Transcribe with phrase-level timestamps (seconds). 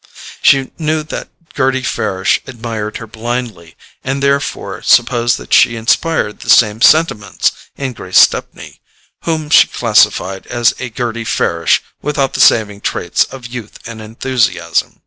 [0.41, 6.49] She knew that Gerty Farish admired her blindly, and therefore supposed that she inspired the
[6.49, 8.81] same sentiments in Grace Stepney,
[9.25, 14.99] whom she classified as a Gerty Farish without the saving traits of youth and enthusiasm.